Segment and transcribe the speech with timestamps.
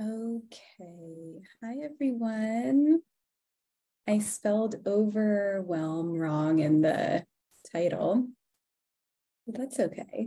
[0.00, 1.40] Okay.
[1.62, 3.02] Hi, everyone.
[4.08, 7.24] I spelled overwhelm wrong in the
[7.70, 8.26] title,
[9.46, 10.26] but that's okay.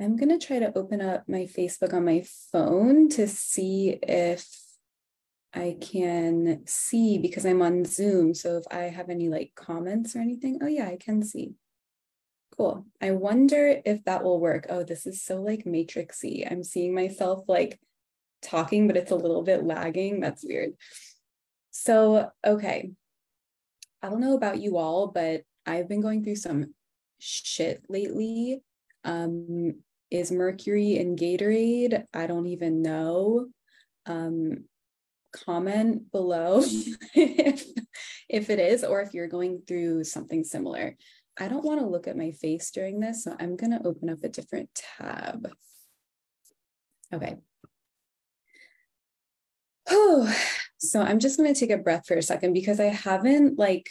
[0.00, 4.44] I'm going to try to open up my Facebook on my phone to see if
[5.54, 8.34] I can see because I'm on Zoom.
[8.34, 11.54] So if I have any like comments or anything, oh, yeah, I can see.
[12.56, 12.84] Cool.
[13.00, 14.66] I wonder if that will work.
[14.68, 16.50] Oh, this is so like matrixy.
[16.50, 17.78] I'm seeing myself like
[18.46, 20.20] talking, but it's a little bit lagging.
[20.20, 20.72] That's weird.
[21.70, 22.90] So, okay.
[24.02, 26.74] I don't know about you all, but I've been going through some
[27.18, 28.62] shit lately.
[29.04, 29.74] Um,
[30.10, 32.04] is Mercury in Gatorade?
[32.14, 33.48] I don't even know.
[34.06, 34.64] Um,
[35.32, 36.62] comment below
[37.14, 37.64] if,
[38.28, 40.96] if it is, or if you're going through something similar.
[41.38, 44.08] I don't want to look at my face during this, so I'm going to open
[44.08, 45.50] up a different tab.
[47.12, 47.36] Okay,
[49.88, 50.34] Oh,
[50.78, 53.88] so I'm just going to take a breath for a second because I haven't like,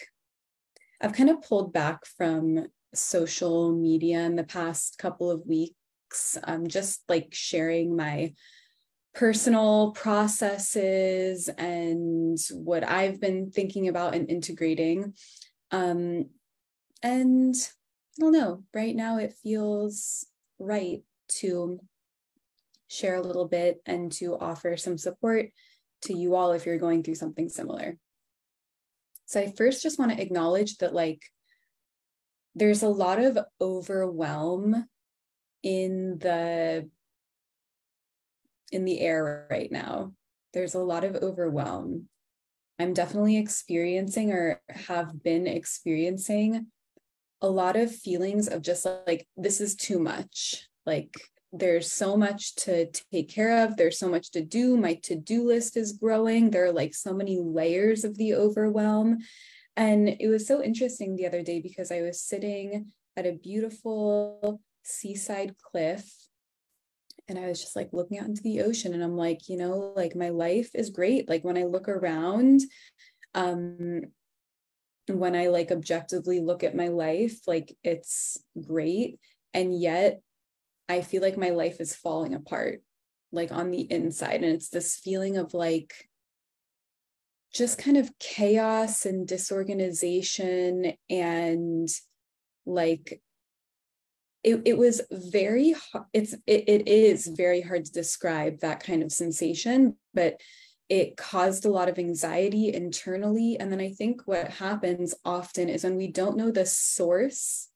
[1.02, 6.38] I've kind of pulled back from social media in the past couple of weeks.
[6.44, 8.34] I'm just like sharing my
[9.14, 15.14] personal processes and what I've been thinking about and integrating.
[15.72, 16.26] Um,
[17.02, 17.56] and
[18.18, 20.26] I don't know, right now it feels
[20.60, 21.02] right
[21.40, 21.80] to
[22.88, 25.50] share a little bit and to offer some support
[26.06, 27.98] to you all if you're going through something similar.
[29.26, 31.22] So I first just want to acknowledge that like
[32.56, 34.86] there's a lot of overwhelm
[35.64, 36.90] in the
[38.72, 40.14] in the air right now.
[40.54, 42.08] There's a lot of overwhelm.
[42.80, 46.68] I'm definitely experiencing or have been experiencing
[47.42, 50.68] a lot of feelings of just like this is too much.
[50.86, 51.14] Like
[51.60, 55.78] there's so much to take care of there's so much to do my to-do list
[55.78, 59.20] is growing there are like so many layers of the overwhelm.
[59.78, 64.62] And it was so interesting the other day because i was sitting at a beautiful
[64.84, 66.10] seaside cliff
[67.28, 69.94] and i was just like looking out into the ocean and i'm like you know
[69.96, 71.28] like my life is great.
[71.28, 72.62] Like when i look around
[73.34, 74.02] um
[75.08, 78.38] when i like objectively look at my life like it's
[78.68, 79.20] great.
[79.54, 80.22] And yet
[80.88, 82.82] I feel like my life is falling apart,
[83.32, 84.44] like on the inside.
[84.44, 85.94] And it's this feeling of like
[87.54, 91.88] just kind of chaos and disorganization and
[92.66, 93.22] like
[94.44, 95.74] it, it was very
[96.14, 100.40] it's it, it is very hard to describe that kind of sensation but
[100.90, 105.84] it caused a lot of anxiety internally and then i think what happens often is
[105.84, 107.70] when we don't know the source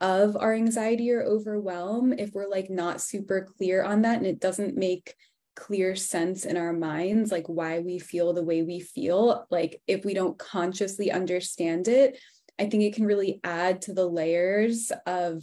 [0.00, 4.40] of our anxiety or overwhelm if we're like not super clear on that and it
[4.40, 5.14] doesn't make
[5.56, 10.04] clear sense in our minds like why we feel the way we feel like if
[10.04, 12.18] we don't consciously understand it
[12.58, 15.42] i think it can really add to the layers of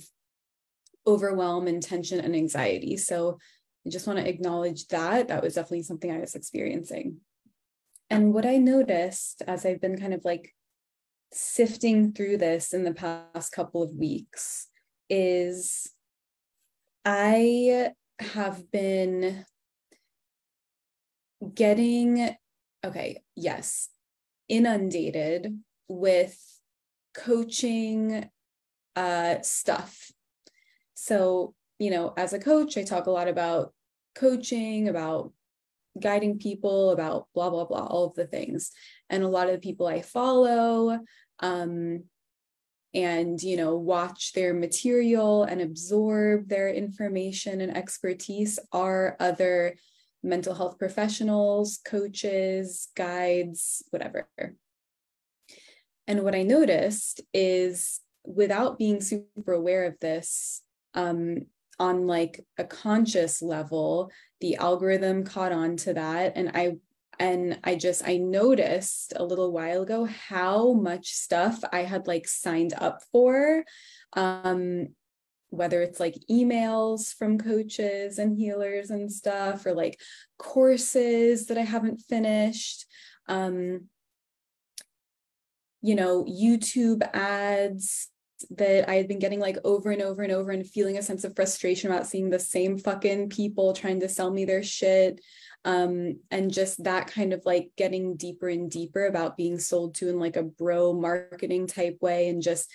[1.08, 2.98] overwhelm and tension and anxiety.
[2.98, 3.40] So
[3.86, 5.30] i just want to acknowledge that.
[5.30, 7.18] That was definitely something i was experiencing.
[8.10, 10.54] And what i noticed as i've been kind of like
[11.32, 14.68] sifting through this in the past couple of weeks
[15.10, 15.92] is
[17.06, 19.46] I have been
[21.54, 22.36] getting,
[22.84, 23.90] okay, yes,
[24.50, 26.38] inundated with
[27.16, 28.30] coaching
[28.96, 30.12] uh, stuff.
[30.94, 33.74] So, you know, as a coach, I talk a lot about
[34.16, 35.32] coaching, about
[36.00, 38.72] guiding people, about blah, blah, blah, all of the things
[39.10, 41.00] and a lot of the people I follow
[41.40, 42.04] um,
[42.94, 49.76] and you know watch their material and absorb their information and expertise are other
[50.24, 54.28] mental health professionals, coaches, guides, whatever.
[56.08, 60.64] And what I noticed is without being super aware of this,
[60.94, 61.46] um,
[61.80, 66.34] on like a conscious level, the algorithm caught on to that.
[66.36, 66.78] And I
[67.20, 72.28] and i just i noticed a little while ago how much stuff i had like
[72.28, 73.64] signed up for
[74.14, 74.88] um
[75.50, 80.00] whether it's like emails from coaches and healers and stuff or like
[80.38, 82.86] courses that i haven't finished
[83.28, 83.86] um
[85.82, 88.10] you know youtube ads
[88.52, 91.24] that I had been getting like over and over and over and feeling a sense
[91.24, 95.22] of frustration about seeing the same fucking people trying to sell me their shit
[95.66, 100.10] um, and just that kind of like getting deeper and deeper about being sold to
[100.10, 102.70] in like a bro marketing type way and just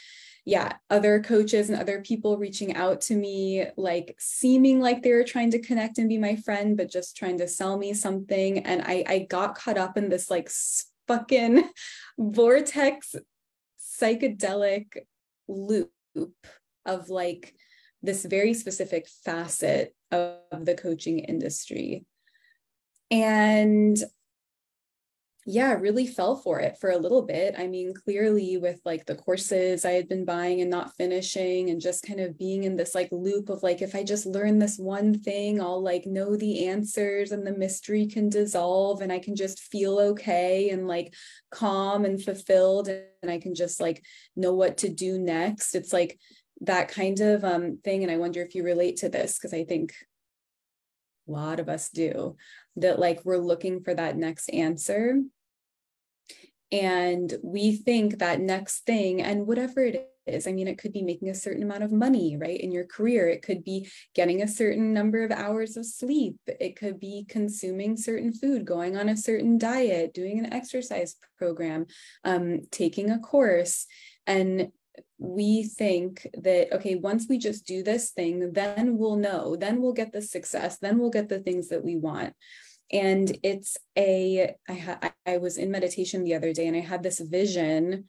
[0.45, 5.23] yeah, other coaches and other people reaching out to me, like seeming like they were
[5.23, 8.59] trying to connect and be my friend, but just trying to sell me something.
[8.59, 10.51] And I, I got caught up in this like
[11.07, 11.69] fucking
[12.19, 13.15] vortex
[14.01, 14.97] psychedelic
[15.53, 15.91] loop
[16.85, 17.55] of like
[18.03, 22.05] this very specific facet of the coaching industry.
[23.11, 23.97] And
[25.45, 27.57] yeah, really fell for it for a little bit.
[27.59, 31.81] I mean, clearly with like the courses I had been buying and not finishing and
[31.81, 34.79] just kind of being in this like loop of like, if I just learn this
[34.79, 39.35] one thing, I'll like know the answers and the mystery can dissolve and I can
[39.35, 41.13] just feel okay and like
[41.51, 44.05] calm and fulfilled and I can just like
[44.37, 45.75] know what to do next.
[45.75, 46.21] It's like
[46.61, 48.05] that kind of um, thing.
[48.05, 49.93] And I wonder if you relate to this because I think
[51.29, 52.37] a lot of us do
[52.77, 55.21] that like we're looking for that next answer.
[56.71, 61.03] And we think that next thing and whatever it is i mean it could be
[61.03, 63.29] making a certain amount of money right in your career.
[63.29, 66.37] It could be getting a certain number of hours of sleep.
[66.47, 71.87] It could be consuming certain food going on a certain diet doing an exercise program
[72.25, 73.87] um, taking a course.
[74.27, 74.71] And
[75.19, 79.93] we think that okay once we just do this thing then we'll know then we'll
[79.93, 82.35] get the success then we'll get the things that we want.
[82.91, 87.03] And it's a I, ha- I was in meditation the other day and i had
[87.03, 88.05] this vision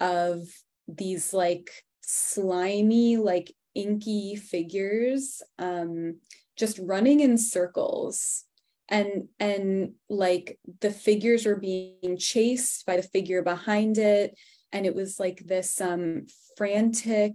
[0.00, 0.42] of
[0.88, 1.70] these like
[2.02, 6.16] slimy like inky figures um
[6.56, 8.44] just running in circles.
[8.88, 14.38] And and like the figures were being chased by the figure behind it
[14.76, 16.26] and it was like this um
[16.56, 17.34] frantic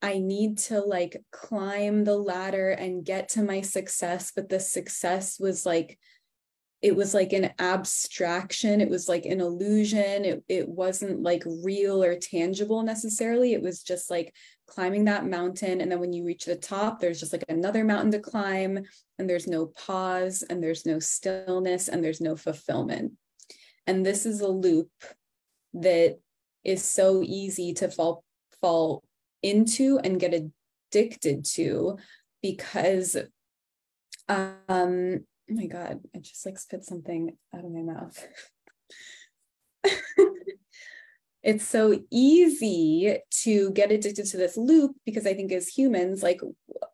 [0.00, 5.40] I need to like climb the ladder and get to my success, but the success
[5.40, 5.98] was like
[6.80, 8.80] it was like an abstraction.
[8.80, 10.24] It was like an illusion.
[10.24, 13.52] It, it wasn't like real or tangible necessarily.
[13.52, 14.32] It was just like
[14.68, 18.12] climbing that mountain and then when you reach the top there's just like another mountain
[18.12, 18.78] to climb
[19.18, 23.12] and there's no pause and there's no stillness and there's no fulfillment.
[23.88, 24.90] And this is a loop
[25.74, 26.18] that
[26.64, 28.24] is so easy to fall
[28.60, 29.02] fall
[29.42, 31.96] into and get addicted to
[32.42, 33.16] because
[34.28, 35.18] um oh
[35.48, 38.26] my god i just like spit something out of my mouth.
[41.40, 46.40] It's so easy to get addicted to this loop because i think as humans like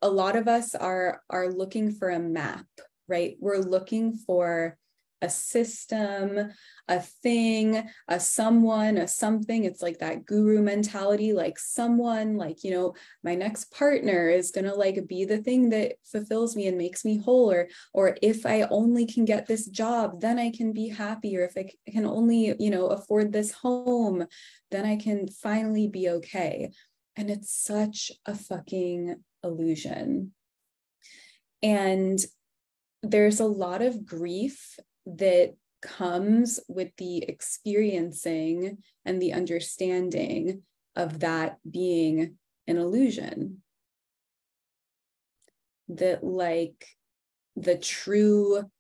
[0.02, 2.66] a lot of us are are looking for a map
[3.08, 3.36] right?
[3.38, 4.76] We're looking for
[5.24, 6.52] a system,
[6.86, 9.64] a thing, a someone, a something.
[9.64, 14.66] It's like that guru mentality, like someone, like, you know, my next partner is going
[14.66, 17.50] to like be the thing that fulfills me and makes me whole.
[17.50, 21.36] Or, or if I only can get this job, then I can be happy.
[21.38, 24.26] Or if I can only, you know, afford this home,
[24.70, 26.70] then I can finally be okay.
[27.16, 30.32] And it's such a fucking illusion.
[31.62, 32.18] And
[33.02, 40.62] there's a lot of grief that comes with the experiencing and the understanding
[40.96, 42.36] of that being
[42.66, 43.62] an illusion.
[45.88, 46.86] That, like,
[47.56, 48.70] the true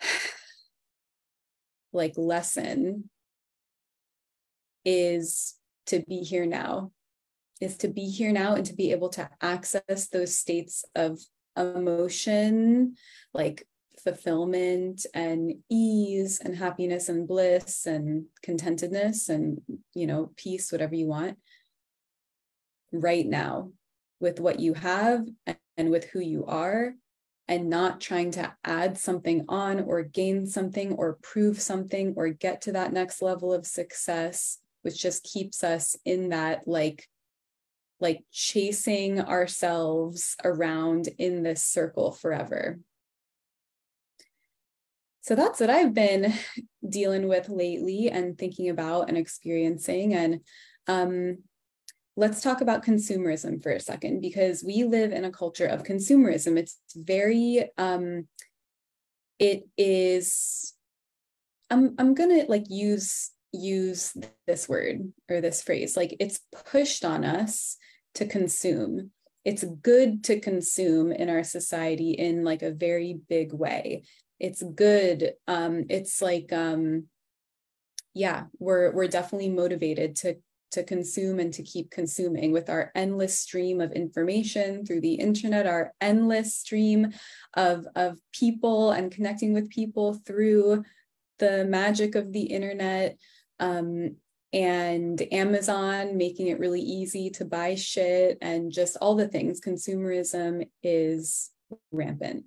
[1.92, 3.10] like lesson
[4.84, 5.54] is
[5.86, 6.90] to be here now
[7.60, 11.18] is to be here now and to be able to access those states of
[11.56, 12.94] emotion
[13.34, 13.66] like
[14.02, 19.60] fulfillment and ease and happiness and bliss and contentedness and
[19.94, 21.38] you know peace whatever you want
[22.92, 23.70] right now
[24.20, 25.26] with what you have
[25.76, 26.94] and with who you are
[27.48, 32.62] and not trying to add something on or gain something or prove something or get
[32.62, 37.06] to that next level of success which just keeps us in that like
[37.98, 42.78] like chasing ourselves around in this circle forever
[45.30, 46.34] so that's what I've been
[46.88, 50.12] dealing with lately and thinking about and experiencing.
[50.12, 50.40] And
[50.88, 51.44] um,
[52.16, 56.58] let's talk about consumerism for a second, because we live in a culture of consumerism.
[56.58, 58.26] It's very, um,
[59.38, 60.74] it is,
[61.70, 64.16] I'm, I'm gonna like use use
[64.48, 67.76] this word or this phrase like it's pushed on us
[68.14, 69.10] to consume
[69.44, 74.04] it's good to consume in our society in like a very big way
[74.40, 77.04] it's good um it's like um
[78.14, 80.36] yeah we're we're definitely motivated to
[80.72, 85.66] to consume and to keep consuming with our endless stream of information through the internet
[85.66, 87.12] our endless stream
[87.54, 90.82] of of people and connecting with people through
[91.38, 93.16] the magic of the internet
[93.58, 94.16] um
[94.52, 99.60] and Amazon making it really easy to buy shit and just all the things.
[99.60, 101.50] Consumerism is
[101.92, 102.46] rampant.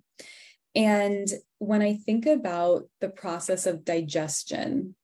[0.76, 1.28] And
[1.66, 4.96] when I think about the process of digestion,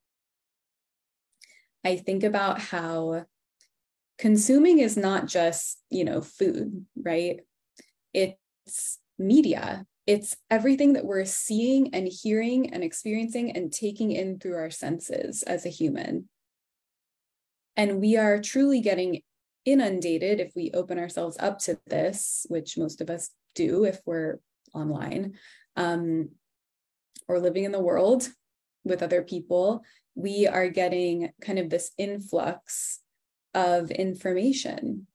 [1.85, 3.25] I think about how
[4.17, 7.39] consuming is not just, you know, food, right?
[8.13, 9.85] It's media.
[10.05, 15.43] It's everything that we're seeing and hearing and experiencing and taking in through our senses
[15.43, 16.27] as a human.
[17.77, 19.21] And we are truly getting
[19.65, 24.39] inundated if we open ourselves up to this, which most of us do if we're
[24.73, 25.35] online
[25.79, 26.29] um,
[27.29, 28.27] or living in the world
[28.83, 29.83] with other people.
[30.15, 32.99] We are getting kind of this influx
[33.53, 35.07] of information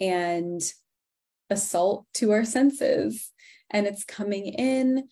[0.00, 0.60] and
[1.50, 3.30] assault to our senses.
[3.70, 5.08] And it's coming in,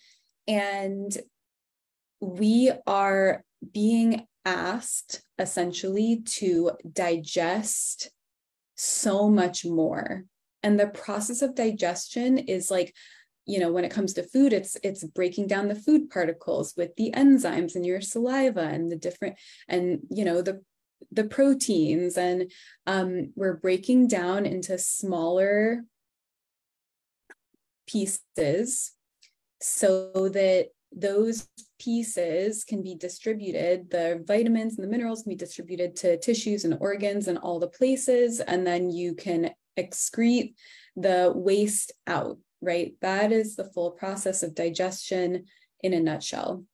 [0.48, 1.16] and
[2.20, 8.10] we are being asked essentially to digest
[8.76, 10.24] so much more.
[10.62, 12.94] And the process of digestion is like,
[13.46, 16.94] you know, when it comes to food, it's it's breaking down the food particles with
[16.96, 19.36] the enzymes in your saliva and the different
[19.68, 20.62] and you know the
[21.12, 22.18] the proteins.
[22.18, 22.50] And
[22.86, 25.84] um, we're breaking down into smaller
[27.86, 28.92] pieces
[29.60, 31.46] so that those
[31.78, 36.76] pieces can be distributed, the vitamins and the minerals can be distributed to tissues and
[36.80, 40.54] organs and all the places, and then you can excrete
[40.96, 42.94] the waste out, right?
[43.00, 45.44] That is the full process of digestion
[45.82, 46.64] in a nutshell.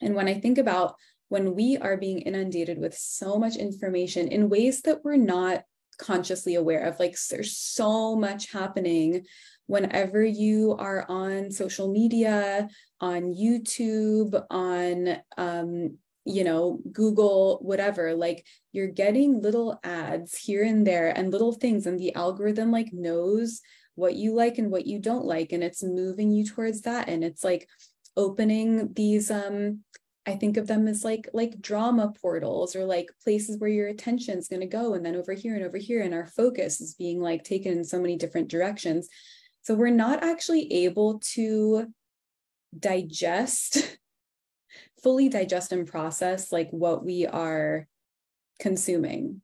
[0.00, 0.94] And when I think about
[1.28, 5.64] when we are being inundated with so much information in ways that we're not
[5.98, 9.26] consciously aware of, like there's so much happening
[9.66, 12.68] whenever you are on social media,
[13.00, 20.86] on YouTube, on, um, you know, Google, whatever, like you're getting little ads here and
[20.86, 23.60] there and little things, and the algorithm like knows
[23.96, 27.08] what you like and what you don't like, and it's moving you towards that.
[27.08, 27.68] And it's like
[28.16, 29.80] opening these um
[30.28, 34.38] I think of them as like like drama portals or like places where your attention
[34.38, 36.94] is going to go and then over here and over here and our focus is
[36.94, 39.08] being like taken in so many different directions
[39.66, 41.92] so we're not actually able to
[42.78, 43.98] digest,
[45.02, 47.88] fully digest and process like what we are
[48.60, 49.42] consuming.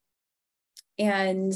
[0.97, 1.53] And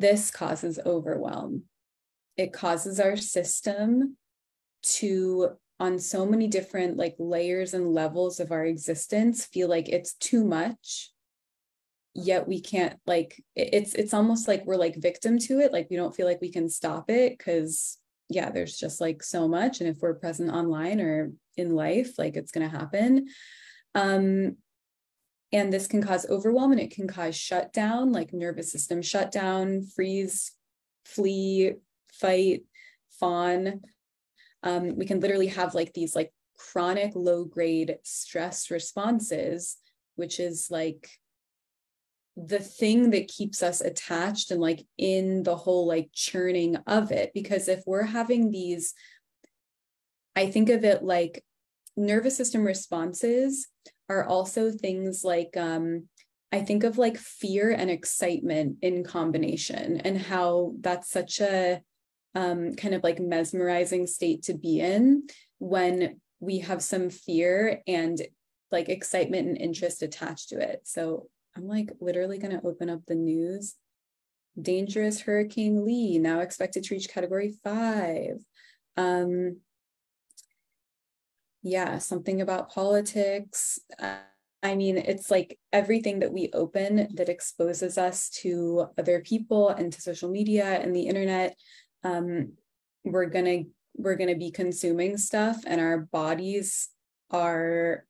[0.00, 1.64] this causes overwhelm.
[2.36, 4.16] It causes our system
[4.82, 10.14] to on so many different like layers and levels of our existence feel like it's
[10.14, 11.10] too much.
[12.14, 15.72] Yet we can't like it's it's almost like we're like victim to it.
[15.72, 17.98] Like we don't feel like we can stop it because
[18.28, 19.80] yeah there's just like so much.
[19.80, 23.28] And if we're present online or in life like it's going to happen.
[23.94, 24.56] Um
[25.54, 30.50] and this can cause overwhelm and it can cause shutdown like nervous system shutdown freeze
[31.06, 31.74] flee
[32.12, 32.64] fight
[33.20, 33.80] fawn.
[34.64, 39.76] Um, we can literally have like these like chronic low grade stress responses
[40.16, 41.08] which is like
[42.36, 47.30] the thing that keeps us attached and like in the whole like churning of it.
[47.32, 48.92] Because if we're having these
[50.36, 51.44] i think of it like
[51.96, 53.68] nervous system responses
[54.08, 56.08] are also things like um
[56.52, 61.80] i think of like fear and excitement in combination and how that's such a
[62.34, 65.26] um kind of like mesmerizing state to be in
[65.58, 68.20] when we have some fear and
[68.72, 73.00] like excitement and interest attached to it so I'm like literally going to open up
[73.06, 73.74] the news.
[74.60, 78.38] Dangerous Hurricane Lee now expected to reach category five.
[78.96, 79.58] Um,
[81.64, 83.78] yeah, something about politics.
[83.98, 84.18] Uh,
[84.62, 89.92] I mean, it's like everything that we open that exposes us to other people and
[89.92, 91.56] to social media and the internet.
[92.04, 92.52] Um,
[93.02, 93.62] we're gonna
[93.96, 96.90] we're gonna be consuming stuff, and our bodies
[97.30, 98.04] are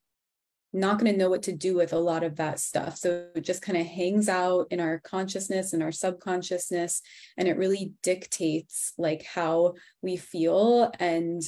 [0.73, 2.97] not going to know what to do with a lot of that stuff.
[2.97, 7.01] So it just kind of hangs out in our consciousness and our subconsciousness.
[7.37, 11.41] And it really dictates like how we feel and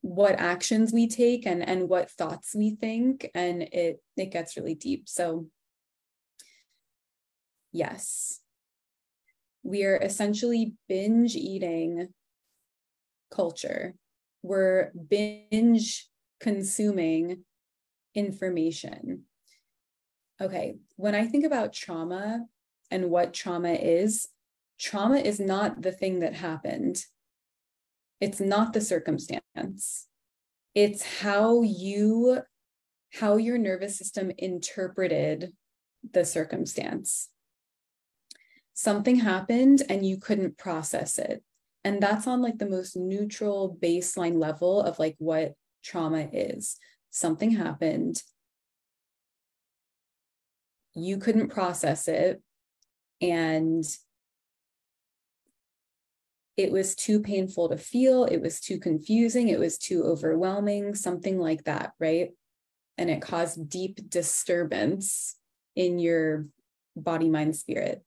[0.00, 3.28] what actions we take and, and what thoughts we think.
[3.34, 5.08] And it, it gets really deep.
[5.08, 5.46] So
[7.72, 8.40] yes,
[9.62, 12.08] we are essentially binge eating
[13.30, 13.94] culture.
[14.42, 16.08] We're binge
[16.40, 17.44] consuming
[18.14, 19.24] information.
[20.40, 22.46] Okay, when I think about trauma
[22.90, 24.28] and what trauma is,
[24.78, 27.04] trauma is not the thing that happened.
[28.20, 30.06] It's not the circumstance.
[30.74, 32.40] It's how you
[33.14, 35.52] how your nervous system interpreted
[36.12, 37.30] the circumstance.
[38.74, 41.42] Something happened and you couldn't process it.
[41.84, 46.76] And that's on like the most neutral baseline level of like what trauma is.
[47.10, 48.22] Something happened,
[50.94, 52.42] you couldn't process it,
[53.20, 53.84] and
[56.58, 61.38] it was too painful to feel, it was too confusing, it was too overwhelming, something
[61.38, 62.30] like that, right?
[62.98, 65.36] And it caused deep disturbance
[65.76, 66.46] in your
[66.96, 68.02] body, mind, spirit.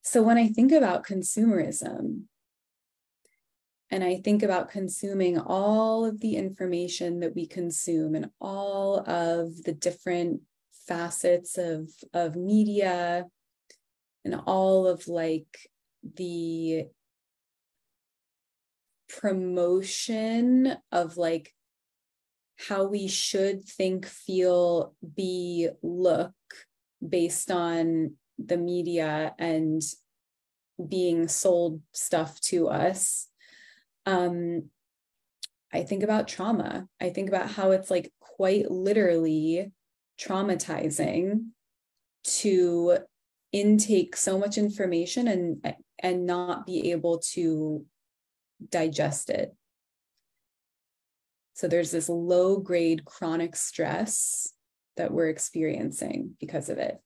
[0.00, 2.22] So when I think about consumerism,
[3.90, 9.62] and I think about consuming all of the information that we consume and all of
[9.64, 10.40] the different
[10.88, 13.26] facets of, of media
[14.24, 15.68] and all of like
[16.02, 16.86] the
[19.08, 21.54] promotion of like
[22.68, 26.32] how we should think, feel, be, look
[27.06, 29.82] based on the media and
[30.88, 33.28] being sold stuff to us.
[34.06, 34.70] Um,
[35.72, 36.86] I think about trauma.
[37.00, 39.72] I think about how it's like quite literally
[40.20, 41.46] traumatizing
[42.24, 42.98] to
[43.52, 47.86] intake so much information and and not be able to
[48.68, 49.54] digest it
[51.54, 54.52] so there's this low grade chronic stress
[54.96, 56.98] that we're experiencing because of it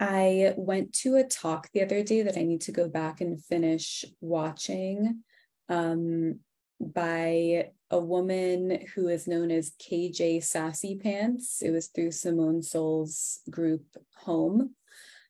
[0.00, 3.44] I went to a talk the other day that I need to go back and
[3.44, 5.22] finish watching.
[5.68, 6.40] Um,
[6.80, 11.60] by a woman who is known as KJ Sassy Pants.
[11.62, 13.84] It was through Simone Soul's group
[14.18, 14.74] Home.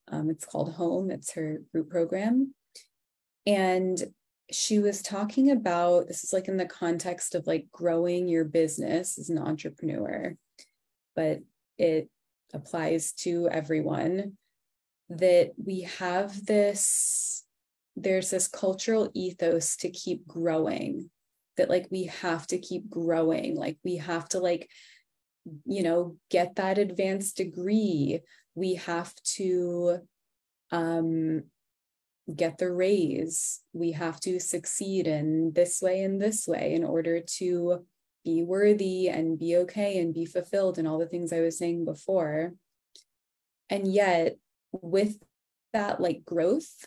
[0.09, 2.55] Um, it's called Home, it's her group program.
[3.47, 4.03] And
[4.51, 9.19] she was talking about this is like in the context of like growing your business
[9.19, 10.37] as an entrepreneur,
[11.15, 11.39] but
[11.79, 12.11] it
[12.53, 14.37] applies to everyone
[15.09, 17.45] that we have this
[17.97, 21.11] there's this cultural ethos to keep growing
[21.61, 24.69] that like we have to keep growing like we have to like
[25.67, 28.21] you know get that advanced degree.
[28.55, 29.99] We have to
[30.71, 31.45] um
[32.35, 33.61] get the raise.
[33.73, 37.85] We have to succeed in this way and this way in order to
[38.25, 41.85] be worthy and be okay and be fulfilled and all the things i was saying
[41.85, 42.53] before.
[43.69, 44.37] And yet
[44.73, 45.17] with
[45.73, 46.87] that like growth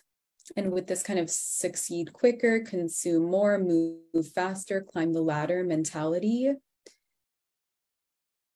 [0.56, 6.51] and with this kind of succeed quicker, consume more, move faster, climb the ladder mentality,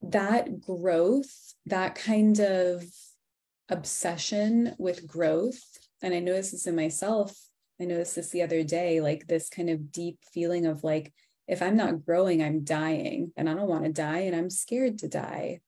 [0.02, 2.84] that growth, that kind of
[3.70, 5.62] obsession with growth,
[6.02, 7.36] and I noticed this in myself.
[7.80, 11.14] I noticed this the other day, like this kind of deep feeling of like,
[11.48, 15.00] if I'm not growing, I'm dying and I don't want to die and I'm scared
[15.00, 15.62] to die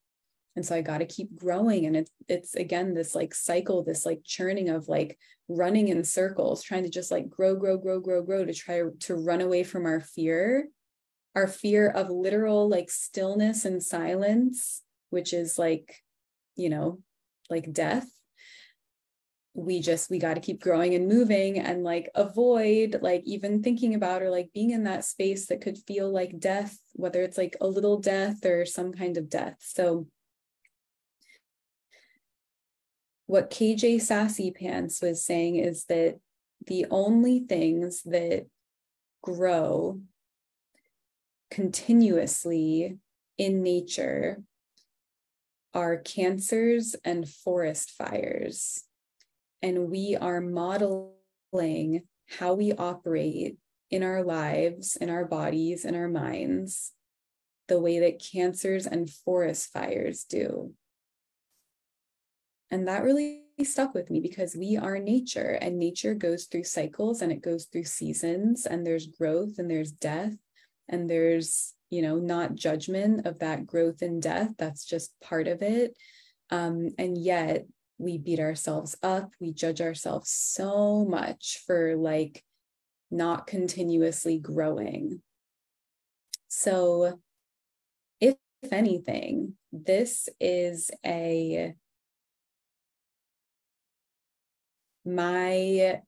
[0.60, 1.86] and so i got to keep growing.
[1.86, 5.17] And it's it's again this like cycle this like churning of like
[5.48, 9.15] running in circles trying to just like grow grow grow grow grow to try to
[9.15, 10.67] run away from our fear.
[11.34, 15.95] Our fear of literal like stillness and silence which is like
[16.58, 17.00] you know
[17.50, 18.10] like death.
[19.54, 23.95] We just we got to keep growing and moving and like avoid like even thinking
[23.95, 27.56] about or like being in that space that could feel like death whether it's like
[27.62, 29.56] a little death or some kind of death.
[29.60, 30.08] So
[33.29, 36.17] what KJ Sassy Pants was saying is that
[36.65, 38.47] the only things that
[39.21, 40.01] grow
[41.51, 42.97] continuously
[43.37, 44.41] in nature
[45.75, 48.85] are cancers and forest fires.
[49.61, 52.07] And we are modeling
[52.39, 53.57] how we operate
[53.91, 56.93] in our lives, in our bodies, in our minds,
[57.67, 60.73] the way that cancers and forest fires do.
[62.71, 67.21] And that really stuck with me because we are nature and nature goes through cycles
[67.21, 70.34] and it goes through seasons and there's growth and there's death.
[70.88, 74.51] And there's you know not judgment of that growth and death.
[74.58, 75.95] That's just part of it.
[76.51, 77.65] Um, and yet
[77.97, 79.34] we beat ourselves up.
[79.39, 82.43] We judge ourselves so much for like
[83.12, 85.21] not continuously growing.
[86.47, 87.19] So
[88.19, 91.75] if, if anything this is a
[95.15, 96.02] my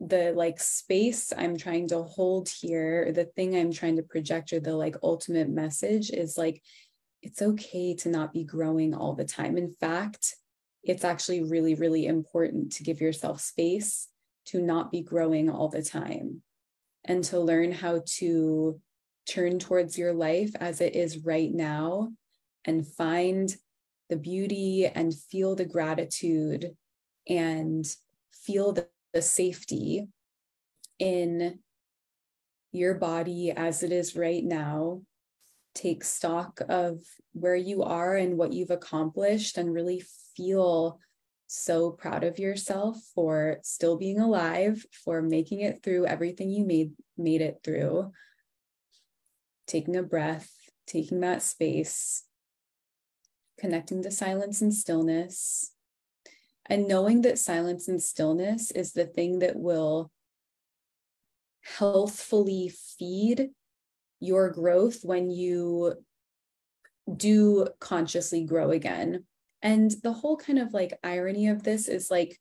[0.00, 4.60] the like space I'm trying to hold here, the thing I'm trying to project, or
[4.60, 6.62] the like ultimate message is like,
[7.22, 9.56] it's okay to not be growing all the time.
[9.56, 10.34] In fact,
[10.82, 14.08] it's actually really, really important to give yourself space
[14.46, 16.42] to not be growing all the time
[17.04, 18.80] and to learn how to
[19.26, 22.10] turn towards your life as it is right now
[22.64, 23.56] and find
[24.08, 26.76] the beauty and feel the gratitude
[27.28, 27.86] and
[28.32, 30.08] feel the, the safety
[30.98, 31.58] in
[32.72, 35.02] your body as it is right now.
[35.74, 37.00] Take stock of
[37.32, 40.02] where you are and what you've accomplished and really
[40.36, 41.00] feel
[41.46, 46.92] so proud of yourself for still being alive, for making it through everything you made
[47.18, 48.10] made it through.
[49.66, 50.50] Taking a breath,
[50.86, 52.24] taking that space,
[53.58, 55.71] connecting to silence and stillness,
[56.66, 60.10] and knowing that silence and stillness is the thing that will
[61.62, 63.50] healthfully feed
[64.20, 65.94] your growth when you
[67.16, 69.24] do consciously grow again.
[69.60, 72.38] And the whole kind of like irony of this is like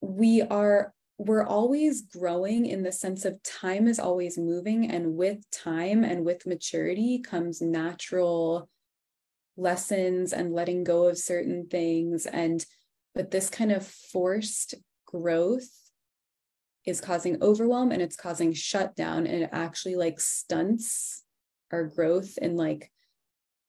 [0.00, 5.38] we are we're always growing in the sense of time is always moving and with
[5.50, 8.70] time and with maturity comes natural
[9.60, 12.26] lessons and letting go of certain things.
[12.26, 12.64] And
[13.14, 14.74] but this kind of forced
[15.06, 15.68] growth
[16.86, 19.26] is causing overwhelm and it's causing shutdown.
[19.26, 21.22] And it actually like stunts
[21.72, 22.90] our growth in like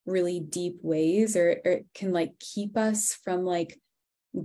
[0.06, 3.80] really deep ways or, or it can like keep us from like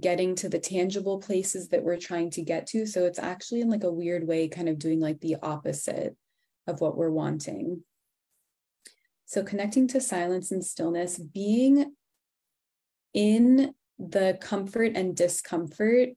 [0.00, 2.86] getting to the tangible places that we're trying to get to.
[2.86, 6.16] So it's actually in like a weird way kind of doing like the opposite
[6.66, 7.82] of what we're wanting
[9.26, 11.92] so connecting to silence and stillness being
[13.12, 16.10] in the comfort and discomfort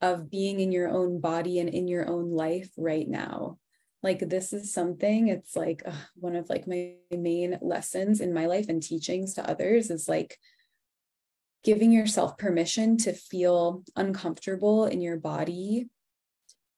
[0.00, 3.58] of being in your own body and in your own life right now.
[4.02, 5.82] Like this is something it's like
[6.14, 10.38] one of like my main lessons in my life and teachings to others is like
[11.64, 15.88] giving yourself permission to feel uncomfortable in your body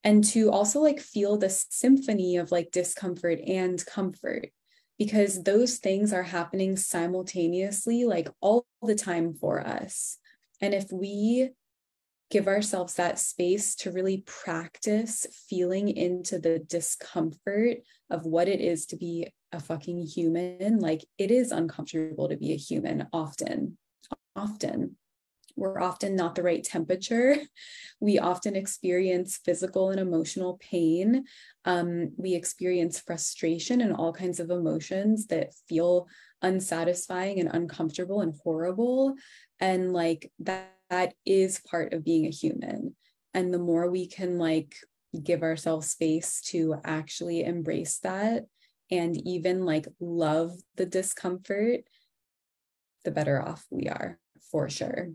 [0.03, 4.49] and to also like feel the symphony of like discomfort and comfort
[4.97, 10.17] because those things are happening simultaneously like all the time for us
[10.61, 11.51] and if we
[12.33, 17.77] give ourselves that space to really practice feeling into the discomfort
[18.09, 20.79] of what it is to be a fucking human.
[20.79, 23.77] Like it is uncomfortable to be a human often,
[24.35, 24.97] often.
[25.55, 27.37] We're often not the right temperature.
[27.99, 31.23] We often experience physical and emotional pain.
[31.63, 36.07] Um, we experience frustration and all kinds of emotions that feel
[36.41, 39.15] unsatisfying and uncomfortable and horrible.
[39.61, 42.95] And like that that is part of being a human
[43.33, 44.75] and the more we can like
[45.23, 48.45] give ourselves space to actually embrace that
[48.91, 51.79] and even like love the discomfort
[53.05, 54.19] the better off we are
[54.51, 55.09] for sure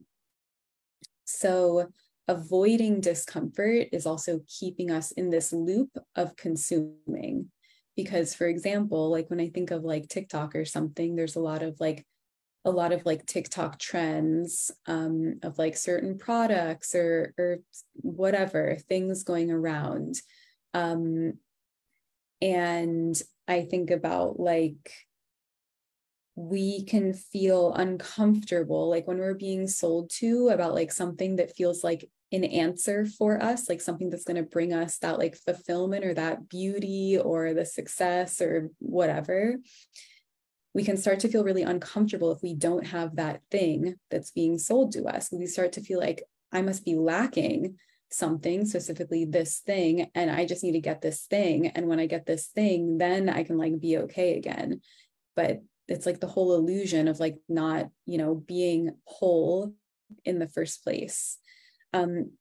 [1.29, 1.89] so
[2.27, 7.51] avoiding discomfort is also keeping us in this loop of consuming
[7.97, 11.63] because for example like when i think of like tiktok or something there's a lot
[11.63, 12.05] of like
[12.65, 17.61] a lot of like TikTok trends um, of like certain products or or
[17.95, 20.17] whatever things going around.
[20.75, 21.35] Um,
[22.43, 24.93] and I think about like
[26.39, 31.83] we can feel uncomfortable like when we're being sold to about like something that feels
[31.83, 36.05] like an answer for us like something that's going to bring us that like fulfillment
[36.05, 39.57] or that beauty or the success or whatever
[40.75, 44.59] we can start to feel really uncomfortable if we don't have that thing that's being
[44.59, 45.29] sold to us.
[45.33, 46.23] We start to feel like
[46.53, 47.79] I must be lacking
[48.13, 51.67] something, specifically this thing, and I just need to get this thing.
[51.69, 54.81] And when I get this thing, then I can like be okay again.
[55.35, 59.75] But it's like the whole illusion of like not, you know, being whole
[60.25, 61.39] in the first place.
[61.93, 62.33] Um,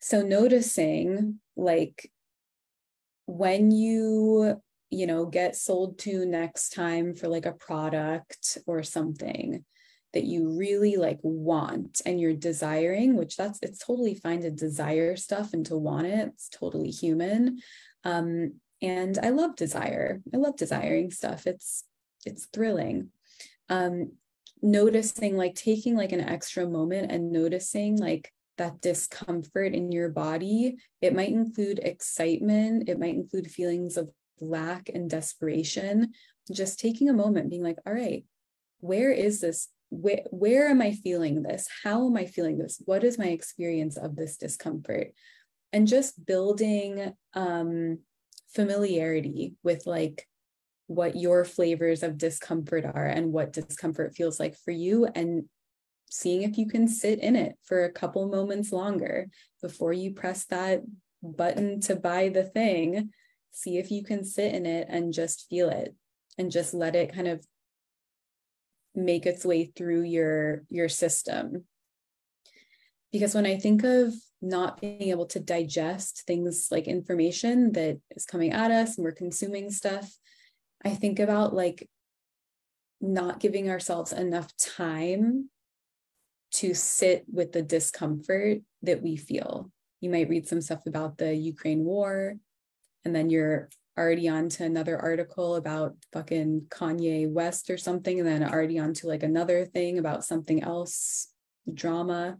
[0.00, 2.10] so noticing like
[3.26, 4.60] when you
[4.90, 9.64] you know get sold to next time for like a product or something
[10.12, 15.16] that you really like want and you're desiring which that's it's totally fine to desire
[15.16, 17.58] stuff and to want it it's totally human
[18.04, 18.52] um
[18.84, 21.84] and i love desire i love desiring stuff it's
[22.24, 23.08] it's thrilling
[23.68, 24.12] um
[24.62, 30.76] noticing like taking like an extra moment and noticing like that discomfort in your body
[31.00, 34.08] it might include excitement it might include feelings of
[34.40, 36.12] lack and desperation,
[36.52, 38.24] just taking a moment, being like, all right,
[38.80, 39.68] where is this?
[39.90, 41.68] Where, where am I feeling this?
[41.82, 42.82] How am I feeling this?
[42.84, 45.12] What is my experience of this discomfort?
[45.72, 48.00] And just building um,
[48.54, 50.26] familiarity with like
[50.86, 55.44] what your flavors of discomfort are and what discomfort feels like for you and
[56.10, 59.28] seeing if you can sit in it for a couple moments longer
[59.62, 60.82] before you press that
[61.22, 63.10] button to buy the thing.
[63.50, 65.94] See if you can sit in it and just feel it
[66.38, 67.44] and just let it kind of
[68.94, 71.64] make its way through your your system
[73.14, 78.26] because when i think of not being able to digest things like information that is
[78.26, 80.10] coming at us and we're consuming stuff
[80.84, 81.88] i think about like
[83.00, 85.48] not giving ourselves enough time
[86.50, 91.32] to sit with the discomfort that we feel you might read some stuff about the
[91.32, 92.34] ukraine war
[93.04, 98.28] and then you're already on to another article about fucking Kanye West or something, and
[98.28, 101.28] then already on to like another thing about something else,
[101.72, 102.38] drama.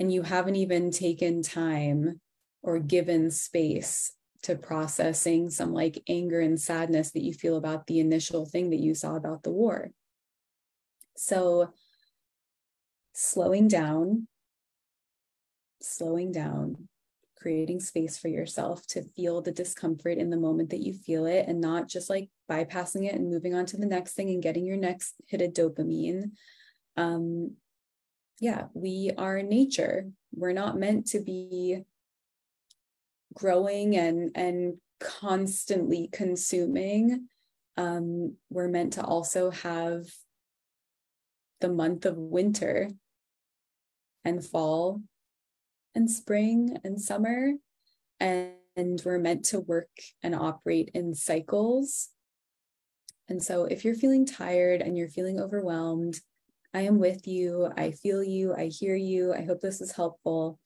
[0.00, 2.20] And you haven't even taken time
[2.62, 8.00] or given space to processing some like anger and sadness that you feel about the
[8.00, 9.90] initial thing that you saw about the war.
[11.16, 11.74] So,
[13.12, 14.26] slowing down,
[15.82, 16.88] slowing down,
[17.36, 21.46] creating space for yourself to feel the discomfort in the moment that you feel it
[21.48, 24.64] and not just like bypassing it and moving on to the next thing and getting
[24.64, 26.30] your next hit of dopamine.
[26.96, 27.56] Um,
[28.40, 30.10] yeah, we are nature.
[30.34, 31.84] We're not meant to be
[33.34, 37.28] growing and and constantly consuming.
[37.76, 40.06] Um, we're meant to also have
[41.60, 42.90] the month of winter
[44.24, 45.02] and fall
[45.94, 47.52] and spring and summer.
[48.18, 49.90] And, and we're meant to work
[50.22, 52.08] and operate in cycles.
[53.28, 56.20] And so if you're feeling tired and you're feeling overwhelmed,
[56.72, 57.70] I am with you.
[57.76, 58.54] I feel you.
[58.54, 59.34] I hear you.
[59.34, 60.58] I hope this is helpful.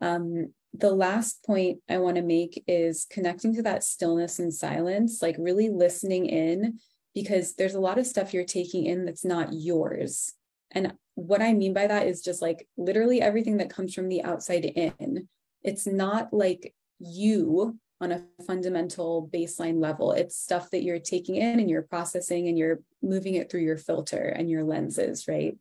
[0.00, 5.20] Um, the last point I want to make is connecting to that stillness and silence,
[5.20, 6.78] like really listening in,
[7.14, 10.32] because there's a lot of stuff you're taking in that's not yours.
[10.70, 14.22] And what I mean by that is just like literally everything that comes from the
[14.22, 15.28] outside in.
[15.62, 20.12] It's not like you on a fundamental baseline level.
[20.12, 23.76] It's stuff that you're taking in and you're processing and you're moving it through your
[23.76, 25.56] filter and your lenses, right?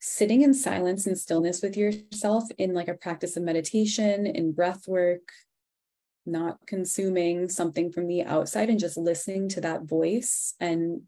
[0.00, 4.86] Sitting in silence and stillness with yourself in like a practice of meditation, in breath
[4.86, 5.32] work,
[6.26, 11.02] not consuming something from the outside and just listening to that voice and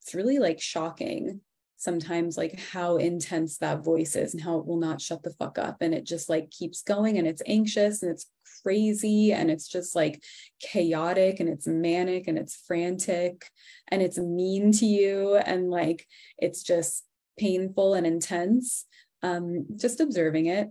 [0.00, 1.40] it's really like shocking
[1.80, 5.58] sometimes like how intense that voice is and how it will not shut the fuck
[5.58, 5.78] up.
[5.80, 8.26] And it just like keeps going and it's anxious and it's
[8.62, 10.22] crazy and it's just like
[10.60, 13.46] chaotic and it's manic and it's frantic
[13.88, 15.36] and it's mean to you.
[15.36, 17.06] And like it's just
[17.38, 18.84] painful and intense.
[19.22, 20.68] Um just observing it.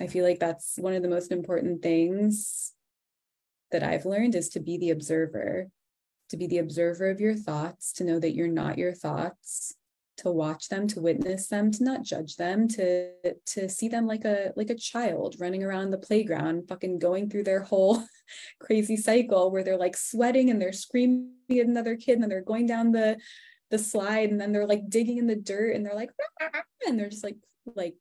[0.00, 2.72] I feel like that's one of the most important things
[3.72, 5.68] that i've learned is to be the observer
[6.32, 9.74] to be the observer of your thoughts, to know that you're not your thoughts,
[10.16, 13.12] to watch them, to witness them, to not judge them, to
[13.44, 17.44] to see them like a like a child running around the playground, fucking going through
[17.44, 18.02] their whole
[18.60, 22.66] crazy cycle where they're like sweating and they're screaming at another kid and they're going
[22.66, 23.18] down the
[23.70, 26.10] the slide and then they're like digging in the dirt and they're like
[26.86, 27.36] and they're just like
[27.76, 27.94] like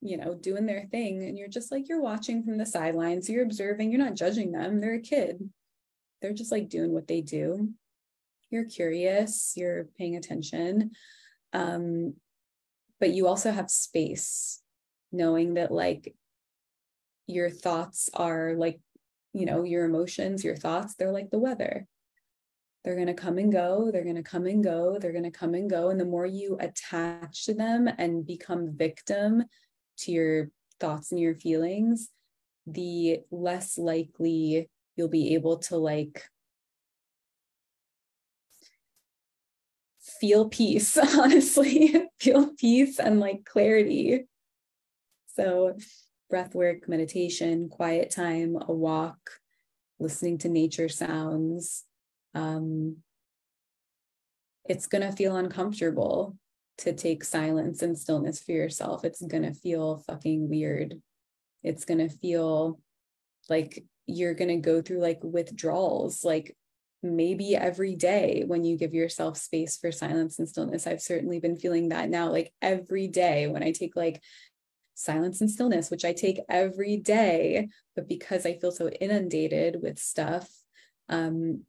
[0.00, 1.24] you know doing their thing.
[1.24, 3.28] And you're just like you're watching from the sidelines.
[3.28, 3.90] You're observing.
[3.90, 4.80] You're not judging them.
[4.80, 5.50] They're a kid
[6.24, 7.68] they're just like doing what they do.
[8.48, 10.92] You're curious, you're paying attention.
[11.52, 12.14] Um,
[12.98, 14.62] but you also have space,
[15.12, 16.14] knowing that like
[17.26, 18.80] your thoughts are like,
[19.34, 21.86] you know, your emotions, your thoughts, they're like the weather.
[22.84, 23.90] They're going to come and go.
[23.92, 24.96] They're going to come and go.
[24.98, 25.90] They're going to come and go.
[25.90, 29.44] And the more you attach to them and become victim
[29.98, 30.48] to your
[30.80, 32.08] thoughts and your feelings,
[32.66, 36.24] the less likely you'll be able to like
[40.20, 44.26] feel peace, honestly, feel peace and like clarity.
[45.34, 45.76] So,
[46.30, 49.18] breath work, meditation, quiet time, a walk,
[49.98, 51.84] listening to nature sounds.
[52.34, 52.98] Um,
[54.68, 56.36] it's going to feel uncomfortable
[56.78, 59.04] to take silence and stillness for yourself.
[59.04, 61.00] It's going to feel fucking weird.
[61.62, 62.80] It's going to feel
[63.48, 66.56] like you're going to go through like withdrawals, like
[67.02, 70.86] maybe every day when you give yourself space for silence and stillness.
[70.86, 74.22] I've certainly been feeling that now, like every day when I take like
[74.94, 79.98] silence and stillness, which I take every day, but because I feel so inundated with
[79.98, 80.48] stuff,
[81.08, 81.62] um,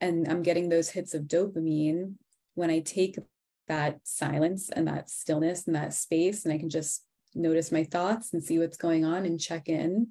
[0.00, 2.14] and I'm getting those hits of dopamine,
[2.54, 3.18] when I take
[3.68, 7.04] that silence and that stillness and that space, and I can just
[7.34, 10.08] notice my thoughts and see what's going on and check in,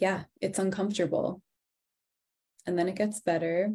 [0.00, 1.42] yeah, it's uncomfortable.
[2.66, 3.72] And then it gets better.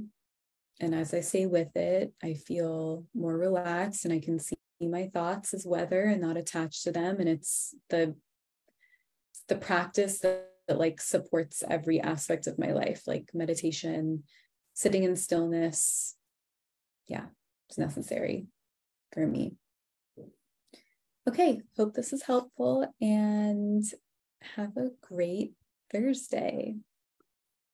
[0.81, 5.07] and as I say with it, I feel more relaxed and I can see my
[5.07, 7.19] thoughts as weather and not attached to them.
[7.19, 8.15] And it's the
[9.47, 14.23] the practice that, that like supports every aspect of my life, like meditation,
[14.73, 16.15] sitting in stillness.
[17.07, 17.27] Yeah,
[17.69, 18.47] it's necessary
[19.13, 19.53] for me.
[21.27, 23.83] Okay, hope this is helpful and
[24.55, 25.53] have a great
[25.91, 26.75] Thursday.